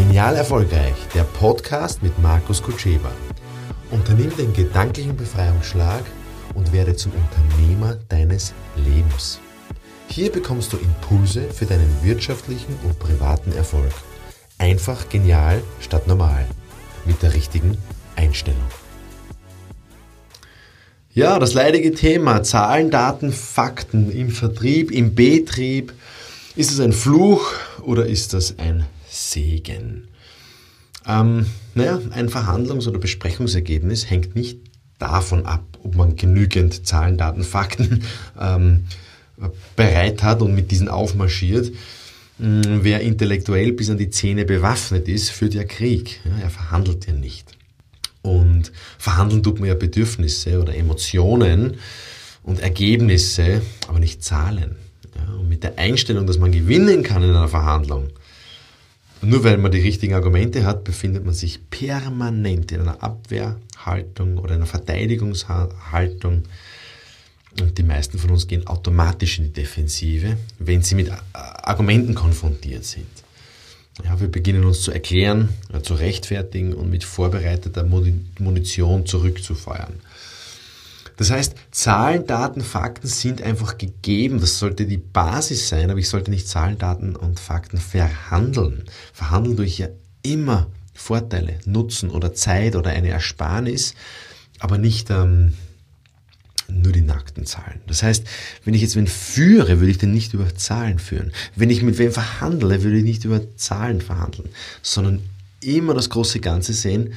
Genial 0.00 0.34
Erfolgreich, 0.34 0.94
der 1.14 1.24
Podcast 1.24 2.02
mit 2.02 2.18
Markus 2.20 2.62
Kutscheba. 2.62 3.12
Unternimm 3.90 4.34
den 4.34 4.54
gedanklichen 4.54 5.14
Befreiungsschlag 5.14 6.02
und 6.54 6.72
werde 6.72 6.96
zum 6.96 7.12
Unternehmer 7.12 7.98
deines 8.08 8.54
Lebens. 8.76 9.40
Hier 10.08 10.32
bekommst 10.32 10.72
du 10.72 10.78
Impulse 10.78 11.42
für 11.50 11.66
deinen 11.66 12.02
wirtschaftlichen 12.02 12.74
und 12.82 12.98
privaten 12.98 13.52
Erfolg. 13.52 13.92
Einfach 14.56 15.10
genial 15.10 15.62
statt 15.80 16.06
normal. 16.06 16.46
Mit 17.04 17.22
der 17.22 17.34
richtigen 17.34 17.76
Einstellung. 18.16 18.64
Ja, 21.12 21.38
das 21.38 21.52
leidige 21.52 21.92
Thema 21.92 22.42
Zahlen, 22.42 22.90
Daten, 22.90 23.34
Fakten 23.34 24.10
im 24.10 24.30
Vertrieb, 24.30 24.92
im 24.92 25.14
Betrieb. 25.14 25.92
Ist 26.56 26.72
es 26.72 26.80
ein 26.80 26.94
Fluch 26.94 27.52
oder 27.82 28.06
ist 28.06 28.32
das 28.32 28.58
ein 28.58 28.86
Segen? 29.28 30.08
Ähm, 31.06 31.46
naja, 31.74 32.00
ein 32.10 32.28
Verhandlungs- 32.28 32.88
oder 32.88 32.98
Besprechungsergebnis 32.98 34.08
hängt 34.08 34.34
nicht 34.34 34.58
davon 34.98 35.46
ab, 35.46 35.64
ob 35.82 35.96
man 35.96 36.16
genügend 36.16 36.86
Zahlen, 36.86 37.16
Daten, 37.16 37.42
Fakten 37.42 38.02
ähm, 38.40 38.84
bereit 39.76 40.22
hat 40.22 40.42
und 40.42 40.54
mit 40.54 40.70
diesen 40.70 40.88
aufmarschiert. 40.88 41.72
Mm, 42.38 42.80
wer 42.82 43.00
intellektuell 43.00 43.72
bis 43.72 43.90
an 43.90 43.98
die 43.98 44.10
Zähne 44.10 44.44
bewaffnet 44.44 45.08
ist, 45.08 45.30
führt 45.30 45.54
ja 45.54 45.64
Krieg. 45.64 46.20
Ja, 46.24 46.44
er 46.44 46.50
verhandelt 46.50 47.06
ja 47.06 47.14
nicht. 47.14 47.56
Und 48.22 48.72
verhandeln 48.98 49.42
tut 49.42 49.60
man 49.60 49.68
ja 49.68 49.74
Bedürfnisse 49.74 50.60
oder 50.60 50.74
Emotionen 50.74 51.78
und 52.42 52.60
Ergebnisse, 52.60 53.62
aber 53.88 53.98
nicht 53.98 54.22
Zahlen. 54.22 54.76
Ja, 55.16 55.34
und 55.34 55.48
mit 55.48 55.62
der 55.62 55.78
Einstellung, 55.78 56.26
dass 56.26 56.38
man 56.38 56.52
gewinnen 56.52 57.02
kann 57.02 57.22
in 57.22 57.30
einer 57.30 57.48
Verhandlung, 57.48 58.10
nur 59.22 59.44
weil 59.44 59.58
man 59.58 59.70
die 59.70 59.80
richtigen 59.80 60.14
Argumente 60.14 60.64
hat, 60.64 60.84
befindet 60.84 61.24
man 61.24 61.34
sich 61.34 61.68
permanent 61.70 62.72
in 62.72 62.80
einer 62.80 63.02
Abwehrhaltung 63.02 64.38
oder 64.38 64.54
einer 64.54 64.66
Verteidigungshaltung. 64.66 66.44
Und 67.60 67.78
die 67.78 67.82
meisten 67.82 68.18
von 68.18 68.30
uns 68.30 68.46
gehen 68.46 68.66
automatisch 68.66 69.38
in 69.38 69.44
die 69.46 69.52
Defensive, 69.52 70.36
wenn 70.58 70.82
sie 70.82 70.94
mit 70.94 71.10
Argumenten 71.32 72.14
konfrontiert 72.14 72.84
sind. 72.84 73.06
Ja, 74.04 74.18
wir 74.20 74.28
beginnen 74.28 74.64
uns 74.64 74.80
zu 74.80 74.92
erklären, 74.92 75.50
zu 75.82 75.94
rechtfertigen 75.94 76.72
und 76.72 76.90
mit 76.90 77.04
vorbereiteter 77.04 77.84
Munition 77.84 79.04
zurückzufeuern. 79.04 79.94
Das 81.20 81.30
heißt, 81.30 81.54
Zahlen, 81.70 82.26
Daten, 82.26 82.62
Fakten 82.62 83.06
sind 83.06 83.42
einfach 83.42 83.76
gegeben. 83.76 84.40
Das 84.40 84.58
sollte 84.58 84.86
die 84.86 84.96
Basis 84.96 85.68
sein, 85.68 85.90
aber 85.90 86.00
ich 86.00 86.08
sollte 86.08 86.30
nicht 86.30 86.48
Zahlen, 86.48 86.78
Daten 86.78 87.14
und 87.14 87.38
Fakten 87.38 87.76
verhandeln. 87.76 88.84
Verhandeln 89.12 89.54
durch 89.54 89.76
ja 89.76 89.88
immer 90.22 90.68
Vorteile, 90.94 91.58
Nutzen 91.66 92.08
oder 92.08 92.32
Zeit 92.32 92.74
oder 92.74 92.92
eine 92.92 93.10
Ersparnis, 93.10 93.94
aber 94.60 94.78
nicht 94.78 95.10
ähm, 95.10 95.52
nur 96.68 96.94
die 96.94 97.02
nackten 97.02 97.44
Zahlen. 97.44 97.82
Das 97.86 98.02
heißt, 98.02 98.24
wenn 98.64 98.72
ich 98.72 98.80
jetzt 98.80 98.96
wen 98.96 99.06
führe, 99.06 99.78
würde 99.78 99.90
ich 99.90 99.98
den 99.98 100.12
nicht 100.12 100.32
über 100.32 100.56
Zahlen 100.56 100.98
führen. 100.98 101.32
Wenn 101.54 101.68
ich 101.68 101.82
mit 101.82 101.98
wem 101.98 102.12
verhandle, 102.12 102.82
würde 102.82 102.96
ich 102.96 103.04
nicht 103.04 103.26
über 103.26 103.42
Zahlen 103.58 104.00
verhandeln, 104.00 104.48
sondern 104.80 105.20
immer 105.60 105.92
das 105.92 106.08
große 106.08 106.40
Ganze 106.40 106.72
sehen 106.72 107.12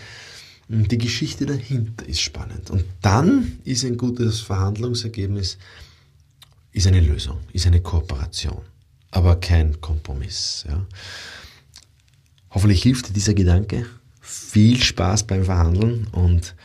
die 0.73 0.97
Geschichte 0.97 1.45
dahinter 1.45 2.05
ist 2.07 2.21
spannend. 2.21 2.71
Und 2.71 2.83
dann 3.01 3.59
ist 3.63 3.83
ein 3.83 3.97
gutes 3.97 4.41
Verhandlungsergebnis 4.41 5.57
ist 6.71 6.87
eine 6.87 6.99
Lösung, 6.99 7.37
ist 7.53 7.67
eine 7.67 7.81
Kooperation, 7.81 8.61
aber 9.11 9.35
kein 9.35 9.79
Kompromiss. 9.79 10.65
Ja. 10.67 10.85
Hoffentlich 12.49 12.81
hilft 12.81 13.09
dir 13.09 13.13
dieser 13.13 13.35
Gedanke. 13.35 13.85
Viel 14.21 14.81
Spaß 14.81 15.23
beim 15.27 15.45
Verhandeln 15.45 16.07
und 16.11 16.55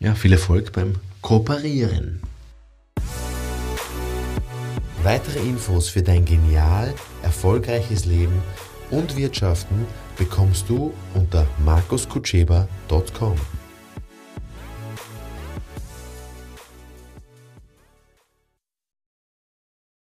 ja, 0.00 0.14
viel 0.14 0.32
Erfolg 0.32 0.72
beim 0.72 0.94
Kooperieren. 1.20 2.20
Weitere 5.02 5.40
Infos 5.40 5.88
für 5.88 6.02
dein 6.02 6.24
genial 6.24 6.94
erfolgreiches 7.22 8.04
Leben 8.06 8.40
und 8.92 9.16
Wirtschaften 9.16 9.86
bekommst 10.16 10.68
du 10.68 10.92
unter 11.14 11.46
markuskutscheba.com. 11.64 13.61